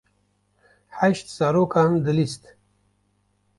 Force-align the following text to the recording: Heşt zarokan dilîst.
Heşt 0.99 1.27
zarokan 1.35 1.91
dilîst. 2.05 2.43